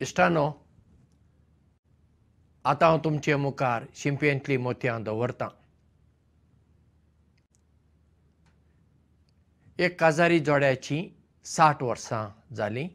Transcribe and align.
इश्टानो 0.00 0.46
आतां 2.64 2.88
हांव 2.88 3.00
तुमचे 3.04 3.36
मुखार 3.36 3.84
शिंपयेंतलीं 3.94 4.58
मोतयां 4.58 5.02
दवरतां. 5.04 5.48
एक 9.78 10.00
काजारी 10.00 10.38
जोड्याची 10.40 10.98
साठ 11.44 11.82
वर्सां 11.82 12.54
जालीं 12.54 12.88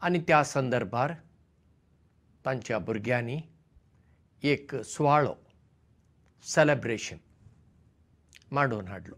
आनी 0.00 0.18
त्या 0.18 0.44
संदर्भार 0.44 1.12
तांच्या 2.44 2.78
भुरग्यांनी 2.78 3.40
एक 4.42 4.74
सुवाळो 4.74 5.34
सेलेब्रेशन 6.42 7.16
मांडून 8.50 8.88
हाडलो. 8.88 9.14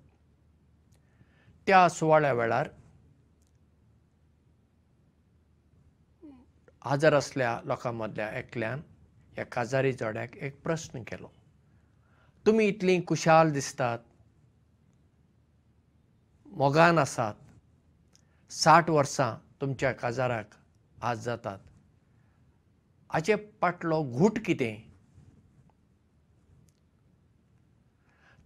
त्या 1.67 1.89
सुवाळ्या 1.89 2.33
वेळार 2.33 2.69
हाजर 6.87 7.15
असल्या 7.15 7.61
लोकां 7.65 7.95
मदल्या 7.95 8.39
एकल्यान 8.39 8.81
ह्या 9.33 9.45
काजारी 9.45 9.93
जोड्याक 9.93 10.37
एक 10.37 10.63
प्रस्न 10.63 11.03
केलो. 11.03 11.29
तुमी 12.47 12.65
इतलीं 12.65 13.01
खुशाल 13.09 13.53
दिसतात 13.53 13.99
मोगान 16.47 16.99
आसात 16.99 17.35
साठ 18.51 18.91
वर्सां 18.91 19.61
तुमच्या 19.61 19.93
काजाराक 19.93 20.51
आज 21.03 21.19
जातात. 21.19 21.59
हाचे 23.13 23.37
फाटलो 23.61 24.03
घूट 24.03 24.39
कितें? 24.45 24.77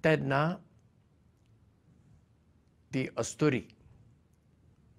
तेन्ना 0.04 0.54
ती 2.94 3.06
अस्तुरी 3.16 3.62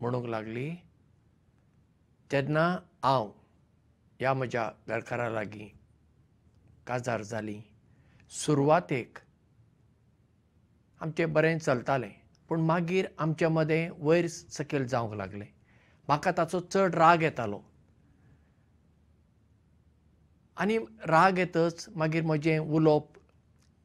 म्हणूंक 0.01 0.25
लागली. 0.25 0.75
तेन्ना 2.31 2.79
हांव 3.03 3.29
ह्या 4.19 4.33
म्हज्या 4.33 4.69
घरकारा 4.87 5.29
लागीं 5.29 5.67
काजार 6.87 7.21
जाली. 7.21 7.59
सुरवातेक 8.31 9.17
आमचें 11.01 11.31
बरें 11.33 11.57
चलतालें 11.59 12.11
पूण 12.49 12.61
मागीर 12.65 13.07
आमचे 13.19 13.47
मदें 13.47 13.89
वयर 13.99 14.27
सकयल 14.27 14.85
जावंक 14.87 15.13
लागलें. 15.17 15.47
म्हाका 16.07 16.31
ताचो 16.37 16.59
चड 16.59 16.95
राग 16.95 17.21
येतालो. 17.23 17.59
आनी 20.57 20.77
राग 21.07 21.37
येतच 21.37 21.87
मागीर 21.95 22.23
म्हजें 22.23 22.57
उलोवप 22.59 23.17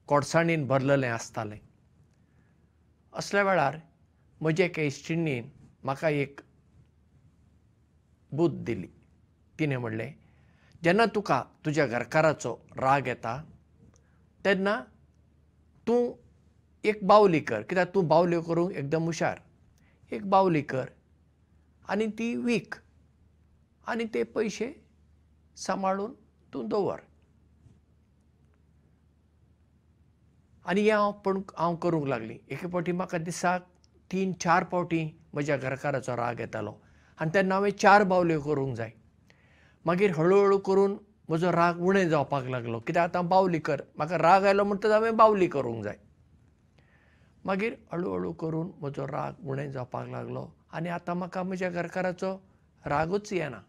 कोडसाणीन 0.09 0.67
भरलेलें 0.67 1.09
आसतालें. 1.09 1.59
असल्या 3.13 3.43
वेळार 3.45 3.79
म्हजे 4.41 4.65
एके 4.65 4.87
इश्टिणीन 4.87 5.49
म्हाका 5.85 6.09
एक 6.09 6.41
बूद 8.33 8.63
दिली 8.65 8.89
तिणें 9.59 9.77
म्हणलें 9.77 10.13
जेन्ना 10.85 11.05
तुका 11.15 11.43
तुज्या 11.65 11.87
घरकाराचो 11.87 12.55
राग 12.77 13.07
येता 13.07 13.43
तेन्ना 14.45 14.81
तूं 15.87 16.01
एक 16.89 16.99
बावली 17.07 17.41
कर. 17.41 17.63
कित्याक 17.63 17.95
तूं 17.95 18.07
बावल्यो 18.09 18.41
करूंक 18.43 18.73
एकदम 18.73 19.05
हुशार. 19.05 19.39
एक 20.13 20.29
बावली 20.31 20.63
कर 20.63 20.89
आनी 21.91 22.07
ती 22.19 22.35
वीक 22.37 22.75
आनी 23.89 24.05
ते 24.15 24.23
पयशे 24.35 24.73
सांबाळून 25.57 26.13
तूं 26.53 26.69
दवर. 26.69 27.01
आनी 30.67 30.81
हें 30.83 30.93
हांव 30.93 31.13
पण 31.25 31.41
हांव 31.59 31.77
करूंक 31.83 32.07
लागली. 32.09 32.39
एके 32.51 32.69
फावटी 32.69 32.93
म्हाका 32.93 33.19
दिसाक 33.19 33.67
तीन 34.13 34.33
चार 34.41 34.65
फावटी 34.71 35.05
म्हज्या 35.33 35.57
घरकाराचो 35.57 36.17
राग 36.17 36.41
येतालो. 36.41 36.75
आनी 37.19 37.31
तेन्ना 37.35 37.55
हांवें 37.55 37.71
चार 37.79 38.03
बावल्यो 38.05 38.41
करूंक 38.41 38.77
जाय 38.77 38.91
मागीर 39.87 40.13
हळू 40.17 40.39
हळू 40.43 40.59
करून 40.67 40.97
म्हजो 41.29 41.51
राग 41.53 41.81
उणें 41.87 42.09
जावपाक 42.09 42.45
लागलो. 42.51 42.79
कित्याक 42.87 43.09
आतां 43.11 43.29
बावली 43.29 43.59
कर. 43.59 43.81
म्हाका 43.97 44.19
राग 44.19 44.45
आयलो 44.47 44.65
म्हणटच 44.65 44.91
हांवें 44.91 45.17
बावली 45.17 45.47
करूंक 45.49 45.85
जाय. 45.85 45.97
मागीर 47.45 47.75
हळू 47.93 48.13
हळू 48.13 48.33
करून 48.33 48.71
म्हजो 48.81 49.07
राग 49.07 49.47
उणें 49.49 49.71
जावपाक 49.73 50.09
लागलो. 50.09 50.47
आनी 50.73 50.89
आतां 50.89 51.17
म्हाका 51.17 51.43
म्हज्या 51.43 51.71
घरकाराचो 51.71 52.35
रागूच 52.87 53.33
येना. 53.33 53.61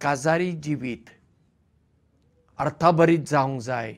काजारी 0.00 0.50
जिवीत. 0.52 1.10
अर्थभरीत 2.58 3.28
जावंक 3.28 3.60
जाय. 3.62 3.94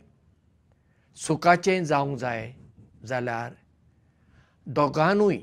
सुखाचें 1.26 1.84
जावंक 1.84 2.18
जाय. 2.18 2.52
जाल्यार 3.06 3.52
दोगांनूय 4.66 5.38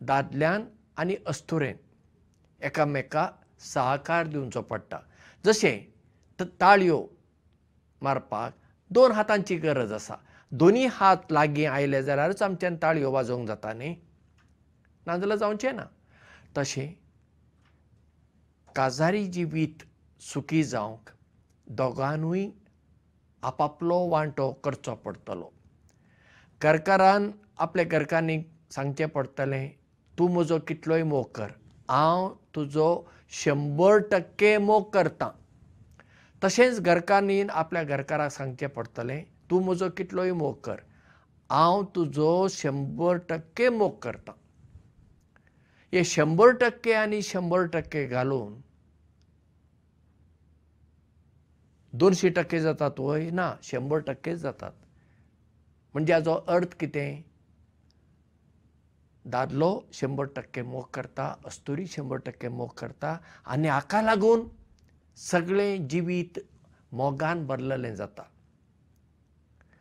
दादल्यान 0.00 0.64
आनी 0.98 1.16
अस्तुरेन 1.26 1.76
एकामेकाक 2.64 3.40
सहकार 3.72 4.26
दिवचो 4.26 4.60
पडटा। 4.70 4.98
जशें 5.44 6.44
ताळयो 6.60 7.06
मारपाक 8.02 8.52
दोन 8.90 9.12
हातांची 9.12 9.56
गरज 9.58 9.92
आसा। 9.92 10.14
दोनी 10.52 10.84
हात 10.92 11.32
लागीं 11.32 11.66
आयले 11.66 12.02
जाल्यारूच 12.02 12.42
आमच्यान 12.42 12.76
ताळयो 12.82 13.10
वाजोवंक 13.12 13.48
जाता 13.48 13.72
न्ही? 13.72 13.94
नाजाल्यार 15.06 15.38
जावचें 15.38 15.72
ना। 15.76 15.84
तशें 16.56 16.92
काजारी 18.76 19.26
जिवीत 19.32 19.82
सुखी 20.20 20.62
जावंक 20.64 21.10
दोगांनूय 21.76 22.48
आपआपलो 23.42 23.98
वांटो 24.08 24.50
करचो 24.64 24.94
पडटलो 25.04 25.50
घरकारान 26.60 27.30
आपल्या 27.58 27.84
घरकान्नीक 27.84 28.48
सांगचें 28.72 29.06
पडटलें 29.08 29.68
तूं 30.18 30.28
म्हजो 30.32 30.58
कितलोय 30.68 31.02
मोग 31.02 31.24
कर 31.34 31.50
हांव 31.90 32.28
तुजो 32.54 32.88
शंबर 33.32 33.98
टक्के 34.10 34.56
मोग 34.58 34.90
करतां. 34.90 35.28
तशेंच 36.42 36.80
घरकान्नीन 36.80 37.50
आपल्या 37.50 37.82
घरकाराक 37.84 38.30
सांगचें 38.30 38.68
पडटलें 38.68 39.22
तूं 39.50 39.62
म्हजो 39.64 39.88
कितलोय 39.96 40.32
मोग 40.32 40.54
कर. 40.64 40.76
हांव 41.50 41.82
तुजो 41.94 42.48
शंबर 42.50 43.16
टक्के 43.28 43.68
मोग 43.70 43.98
करतां. 44.02 44.34
हे 45.92 46.04
शंबर 46.04 46.50
टक्के 46.60 46.92
आनी 46.94 47.22
शंबर 47.22 47.66
टक्के 47.66 48.06
घालून 48.06 48.60
दोनशी 51.92 52.28
टक्के 52.28 52.60
जातात 52.60 53.00
वय 53.00 53.30
ना 53.30 53.54
शंबर 53.62 53.98
टक्केच 53.98 54.38
जातात. 54.38 54.72
म्हणजे 55.94 56.12
हाचो 56.12 56.34
अर्थ 56.48 56.74
कितें 56.80 57.22
दादलो 59.26 59.68
शंबर 59.92 60.26
टक्के 60.26 60.62
मोग 60.62 60.84
करता 60.94 61.24
अस्तुरी 61.46 61.86
शंबर 61.86 62.18
टक्के 62.18 62.48
मोग 62.48 62.74
करता 62.78 63.16
आनी 63.46 63.68
हाका 63.68 64.02
लागून 64.02 64.48
सगळें 65.16 65.88
जिवीत 65.88 66.38
मोगान 66.92 67.46
भरलेलें 67.46 67.94
जाता. 67.96 68.22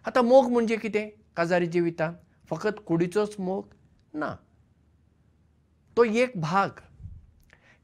आतां 0.06 0.24
मोग 0.24 0.52
म्हणजे 0.52 0.76
कितें? 0.78 1.10
काजारी 1.36 1.68
जिवितांत 1.68 2.16
फकत 2.50 2.80
कुडीचोच 2.86 3.36
मोग 3.40 3.74
ना. 4.14 4.36
तो 5.98 6.04
एक 6.04 6.32
भाग. 6.36 6.70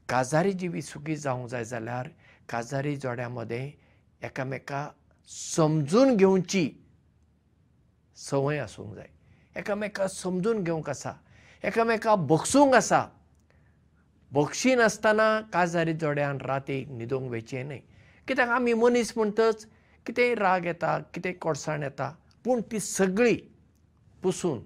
काजारी 0.08 0.52
जिवीत 0.52 0.82
सुखी 0.82 1.16
जावंक 1.16 1.48
जाय 1.48 1.64
जाल्यार 1.64 2.08
काजारी 2.48 2.96
जोड्या 2.96 3.28
मदें 3.28 3.70
एकामेका 4.22 4.88
समजून 5.28 6.16
घेवची 6.16 6.70
संवय 8.16 8.58
आसूंक 8.58 8.94
जाय. 8.94 9.08
एकामेका 9.56 10.06
समजून 10.08 10.62
घेवंक 10.64 10.90
आसा 10.90 11.12
एकामेका 11.64 12.14
बक्षूंक 12.16 12.74
आसा. 12.74 13.06
बक्षी 14.32 14.74
नासतना 14.74 15.40
काजारी 15.52 15.92
जोड्यान 15.92 16.38
रातीक 16.40 16.88
न्हिदूंक 16.90 17.30
वयचें 17.30 17.64
न्हय. 17.64 17.78
कित्याक 18.28 18.48
आमी 18.48 18.72
मनीस 18.72 19.12
म्हणटच 19.16 19.66
कितेंय 20.06 20.34
राग 20.34 20.64
येता 20.64 20.98
कितेंय 21.14 21.32
कोडसाण 21.32 21.82
येता 21.82 22.14
पूण 22.44 22.60
ती 22.72 22.80
सगळी 22.80 23.36
पुसून 24.22 24.60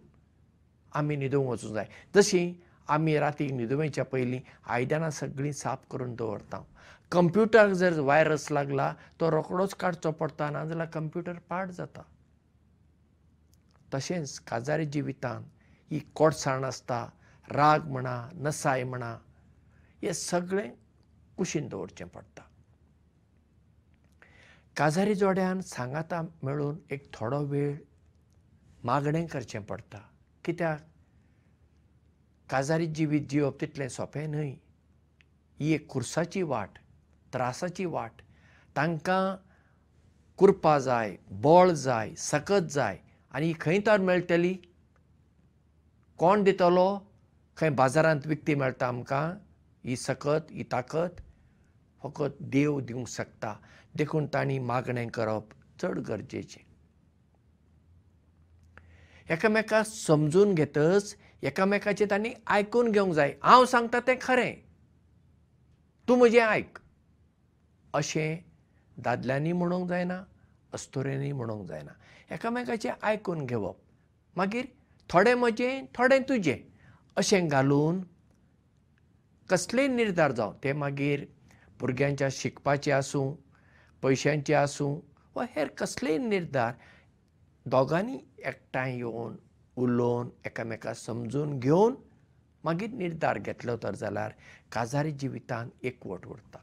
आमी 0.94 1.16
न्हिदूंक 1.16 1.48
वचूंक 1.48 1.74
जाय. 1.74 1.86
जशीं 2.14 2.52
आमी 2.88 3.18
रातीक 3.18 3.52
न्हिदुवेच्या 3.52 4.04
पयलीं 4.04 4.40
आयदनां 4.66 5.10
सगळीं 5.10 5.52
साफ 5.52 5.78
करून 5.90 6.14
दवरता. 6.14 6.62
कंप्युटराक 7.12 7.70
जर 7.70 8.00
वायरस 8.00 8.52
लागला 8.52 8.94
तो 9.20 9.30
रोखडोच 9.30 9.74
काडचो 9.74 10.10
पडटा 10.10 10.50
नाजाल्यार 10.50 10.88
कंप्युटर 10.88 11.34
पाड 11.48 11.70
जाता. 11.70 12.02
तशेंच 13.94 14.38
काजारी 14.40 14.84
जिवितांत 14.84 15.44
ही 15.90 15.98
कोडसाण 15.98 16.64
आसता 16.64 17.08
राग 17.48 17.84
म्हणा 17.84 18.28
नसाय 18.34 18.84
म्हणा 18.84 19.18
हें 20.02 20.12
सगळें 20.12 20.70
कुशीन 21.36 21.68
दवरचें 21.68 22.06
पडटा. 22.06 22.42
काजारी 24.76 25.14
जोड्यान 25.14 25.60
सांगाता 25.60 26.22
मेळून 26.42 26.76
एक 26.90 27.14
थोडो 27.14 27.38
वेळ 27.38 27.76
मागणें 28.84 29.26
करचें 29.26 29.62
पडटा. 29.62 29.98
कित्याक? 30.44 30.88
काजारी 32.50 32.86
जिवीत 32.86 33.26
जिवप 33.30 33.60
तितलें 33.60 33.88
सोंपें 33.88 34.30
न्हय. 34.30 34.54
ही 35.60 35.72
एक 35.72 35.88
खुर्साची 35.88 36.42
वाट 36.42 36.70
त्रासाची 37.32 37.84
वाट. 37.84 38.12
तांकां 38.76 39.36
कुरपा 40.36 40.78
जाय 40.78 41.16
बळ 41.30 41.70
जाय 41.70 42.14
सकत 42.14 42.68
जाय. 42.70 42.98
आनी 43.32 43.52
खंय 43.60 43.78
तर 43.86 43.96
मेळटली 44.00 44.56
कोण 46.18 46.42
दितलो 46.42 46.98
खंय 47.56 47.70
बाजारांत 47.70 48.20
विकती 48.26 48.54
मेळटा 48.54 48.86
आमकां 48.88 49.30
ही 49.84 49.96
सकत 49.96 50.50
ही 50.50 50.62
ताकद 50.62 51.08
फकत 52.02 52.36
देव 52.40 52.80
दिवंक 52.80 53.08
शकता. 53.08 53.54
देखून 53.94 54.26
तांणी 54.26 54.58
मागणें 54.58 55.08
करप 55.08 55.42
चड 55.82 55.98
गरजेचें. 55.98 56.64
एकामेकाक 59.30 59.86
समजून 59.86 60.54
घेतच 60.54 61.16
एकामेकाचें 61.42 62.06
तांणी 62.10 62.30
आयकून 62.46 62.90
घेवंक 62.90 63.14
जाय. 63.14 63.34
हांव 63.42 63.64
सांगता 63.64 64.00
तें 64.00 64.16
खरें. 64.20 64.54
तूं 66.08 66.18
म्हजें 66.18 66.42
आयक. 66.42 66.78
अशें 67.94 68.36
दादल्यांनी 68.96 69.52
म्हणूंक 69.52 69.88
जायना 69.88 70.22
अस्तुऱ्यांनी 70.72 71.32
म्हणूंक 71.32 71.68
जायना. 71.68 71.92
एकामेकाचें 72.34 72.90
आयकून 73.02 73.46
घेवप. 73.46 73.76
मागीर 74.36 74.64
थोडें 75.10 75.34
म्हजें 75.34 75.86
थोडें 75.94 76.22
तुजें. 76.28 76.56
अशें 77.16 77.48
घालून 77.48 78.00
कसलेय 79.50 79.86
निर्धार 79.88 80.32
जावं 80.32 80.54
ते 80.64 80.72
मागीर 80.72 81.24
भुरग्यांच्या 81.80 82.28
शिकपाचे 82.32 82.92
आसूं 82.92 83.34
पयशांचे 84.02 84.54
आसूं 84.54 84.98
वा 85.34 85.44
हेर 85.56 85.68
कसलेय 85.78 86.18
निर्धार 86.18 86.72
दोगांनी 87.66 88.18
एकठांय 88.38 88.96
येवन 88.96 89.36
उलोवन 89.76 90.28
एकामेकाक 90.46 90.96
समजून 90.96 91.58
घेवन 91.58 91.94
मागीर 92.64 92.90
निर्धार 92.90 93.38
घेतलो 93.38 93.76
तर 93.82 93.94
जाल्यार 93.94 94.32
काजारी 94.72 95.12
जिवितांत 95.12 95.84
एकवट 95.84 96.26
उरता. 96.26 96.58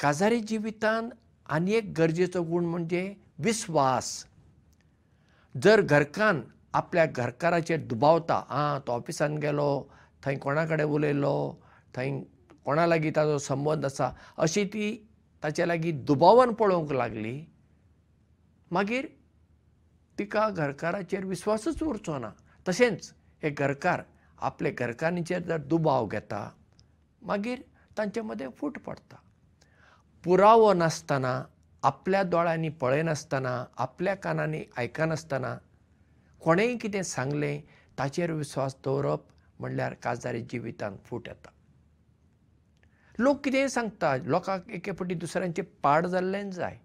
काजारी 0.00 0.40
जिवितांत 0.40 1.10
आनी 1.48 1.74
एक 1.74 1.92
गरजेचो 1.98 2.42
गूण 2.42 2.64
म्हणजे 2.64 3.14
विस्वास 3.38 4.26
जर 5.54 5.80
घरकान 5.80 6.40
आपल्या 6.78 7.04
घरकाराचेर 7.06 7.80
दुबावता 7.88 8.34
आं 8.60 8.78
तो 8.86 8.92
ऑफिसान 8.92 9.36
गेलो 9.42 9.68
थंय 10.24 10.36
कोणा 10.44 10.64
कडेन 10.66 10.86
उलयलो 10.86 11.36
थंय 11.96 12.10
कोणा 12.64 12.86
लागीं 12.86 13.12
ताजो 13.16 13.38
संबंद 13.38 13.84
आसा 13.84 14.10
अशी 14.44 14.64
ती 14.72 14.86
ताचे 15.42 15.68
लागीं 15.68 16.04
दुबावान 16.04 16.52
पळोवंक 16.58 16.92
लागली. 16.92 17.36
मागीर 18.70 19.06
तिका 20.18 20.48
घरकाराचेर 20.50 21.24
विस्वासच 21.24 21.82
उरचो 21.82 22.18
ना 22.18 22.30
तशेंच 22.68 23.12
हे 23.42 23.50
घरकार 23.50 24.02
आपले 24.48 24.70
घरकान्नीचेर 24.70 25.42
जर 25.48 25.56
दुबाव 25.70 26.06
घेता 26.06 26.48
मागीर 27.22 27.60
तांचे 27.98 28.20
मदें 28.20 28.48
फूट 28.58 28.78
पडटा 28.86 29.16
पुरावो 30.24 30.72
नासतना 30.74 31.40
आपल्या 31.82 32.22
दोळ्यांनी 32.22 32.68
पळयनासतना 32.80 33.64
आपल्या 33.84 34.14
कानांनी 34.24 34.62
आयकनासतना 34.76 35.56
कोणेंय 36.40 36.76
कितें 36.76 37.02
सांगलें 37.02 37.60
ताचेर 37.98 38.30
विस्वास 38.32 38.76
दवरप 38.84 39.24
म्हणल्यार 39.60 39.94
काजारी 40.02 40.42
जिवितांत 40.50 40.96
फूट 41.04 41.28
येता. 41.28 41.50
लोक 43.18 43.40
कितेंय 43.44 43.68
सांगता 43.68 44.16
लोकांक 44.16 44.70
एके 44.70 44.92
फावटी 44.92 45.14
दुसऱ्यांचें 45.14 45.62
पाड 45.82 46.06
जाल्लें 46.06 46.50
जाय. 46.50 46.76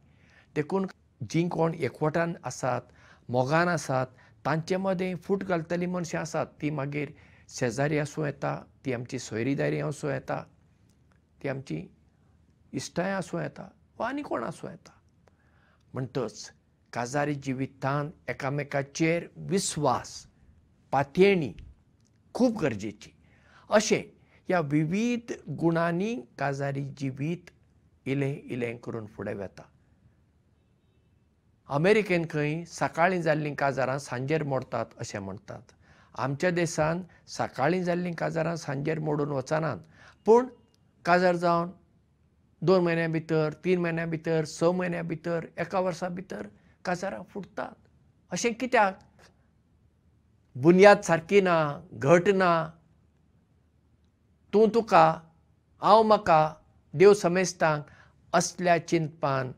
देखून 0.56 0.86
जीं 1.30 1.48
कोण 1.50 1.74
एकवटान 1.74 2.34
आसात 2.44 2.82
मोगान 3.30 3.68
आसात 3.68 4.08
तांचे 4.46 4.78
मदें 4.78 5.16
फूट 5.24 5.44
घालतलीं 5.44 5.88
मनशां 5.88 6.22
आसात 6.22 6.48
तीं 6.62 6.72
मागीर 6.72 7.12
शेजारी 7.50 7.98
आसूं 8.00 8.26
येता 8.26 8.56
ती 8.86 8.94
आमची 8.94 9.20
सोयरीदारी 9.20 9.80
आसूं 9.82 10.12
येता 10.12 10.44
ती 11.44 11.48
आमची 11.50 11.82
इश्टाय 12.74 13.12
आसूं 13.12 13.42
येता 13.42 13.68
वा 14.00 14.08
आनी 14.08 14.22
कोण 14.22 14.44
आसूं 14.44 14.70
येता. 14.70 14.92
म्हणटच 15.94 16.50
काजारी 16.94 17.36
जिवितांत 17.44 18.30
एकामेकाचेर 18.30 19.28
विस्वास 19.50 20.26
पातयणी 20.92 21.52
खूब 22.34 22.58
गरजेची. 22.62 23.12
अशें 23.70 24.02
ह्या 24.48 24.60
विविध 24.72 25.32
गुणांनी 25.60 26.16
काजारी 26.40 26.84
जिवीत 27.00 27.50
इलें 28.06 28.34
इलें 28.34 28.78
करून 28.84 29.06
फुडें 29.16 29.34
वता. 29.36 29.64
अमेरिकेन 31.70 32.26
खंय 32.30 32.64
सकाळीं 32.68 33.22
जाल्लीं 33.22 33.54
काजारां 33.56 33.98
सांजेर 34.00 34.44
मोडटात 34.44 34.86
अशें 35.00 35.20
म्हणटात 35.20 35.72
आमच्या 36.20 36.50
देशांत 36.52 37.04
सकाळीं 37.32 37.84
जाल्लीं 37.84 38.14
काजारां 38.20 38.56
सांजेर 38.56 39.00
मोडून 39.00 39.32
वचनात 39.32 39.78
पूण 40.26 40.48
काजार 41.06 41.36
जावन 41.36 41.70
दोन 42.62 42.84
म्हयन्या 42.84 43.08
भितर 43.08 43.54
तीन 43.66 43.80
म्हयन्या 43.82 44.06
भितर 44.06 44.46
स 44.46 44.64
म्हयन्या 44.64 45.02
भितर 45.02 45.46
एका 45.58 45.80
वर्सा 45.80 46.08
भितर 46.18 46.48
काजारां 46.86 47.22
फुटतात. 47.30 47.74
अशें 48.32 48.54
कित्याक? 48.54 49.00
बुनयाद 50.56 51.02
सारकी 51.02 51.42
ना 51.42 51.58
घट 51.94 52.28
ना. 52.36 52.52
तूं 54.54 54.68
तुका 54.74 55.06
हांव 55.82 56.04
म्हाका 56.04 56.42
देव 56.94 57.14
समेस्तांक 57.14 57.86
असल्या 58.34 58.78
चिंतपान 58.88 59.52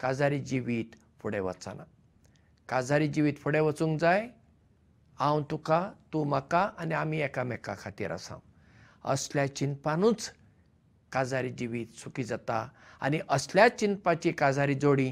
काजारी 0.00 0.40
जिवीत 0.40 0.96
फुडें 1.20 1.40
वचना. 1.40 1.84
काजारी 2.68 3.08
जिवीत 3.08 3.38
फुडें 3.42 3.60
वचूंक 3.60 3.98
जाय 4.00 4.28
हांव 5.18 5.42
तुका 5.50 5.80
तूं 6.12 6.24
म्हाका 6.28 6.68
आनी 6.78 6.94
आमी 6.94 7.20
एकामेका 7.22 7.74
खातीर 7.78 8.10
आसा. 8.10 8.36
असल्या 9.04 9.46
चिंतपानूच 9.56 10.30
काजारी 11.12 11.50
जिवीत 11.58 11.94
सुखी 11.98 12.24
जाता 12.24 12.66
आनी 13.00 13.18
असल्याच 13.28 13.78
चिंतपाची 13.80 14.32
काजारी 14.32 14.74
जोडी 14.74 15.10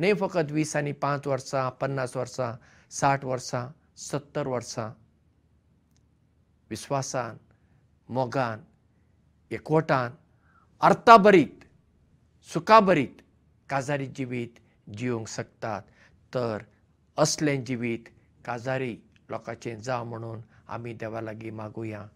न्हय 0.00 0.14
फकत 0.14 0.50
वीस 0.52 0.76
आनी 0.76 0.92
पांच 0.92 1.26
वर्सां 1.26 1.70
पन्नास 1.70 2.16
वर्सां 2.16 2.52
साठ 2.90 3.24
वर्सां 3.24 3.68
सत्तर 3.96 4.46
वर्सां. 4.46 4.90
विस्वासान 6.70 7.36
मोगान 8.08 8.64
एकवटान 9.50 10.10
अर्था 10.80 11.16
बरीत 11.16 11.64
सुखा 12.52 12.80
बरीत 12.80 13.22
काजारी 13.68 14.06
जिवीत 14.06 14.60
जिवंक 14.98 15.28
शकतात. 15.28 15.82
तर 16.34 16.62
असलें 17.18 17.64
जिवीत 17.64 18.08
काजारी 18.44 18.96
लोकांचें 19.30 19.80
जावं 19.80 20.06
म्हणून 20.06 20.40
आमी 20.68 20.92
देवा 20.94 21.20
लागीं 21.20 21.52
मागुया. 21.52 22.06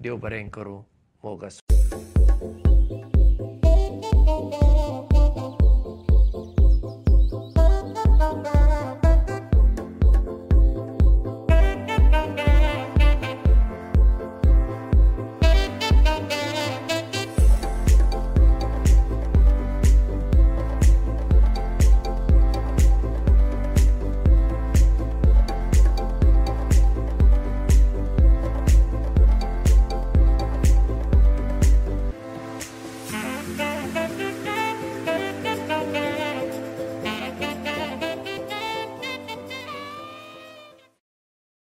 देव 0.00 0.16
बरें 0.16 0.48
करूं 0.48 0.82
मोग 1.24 1.44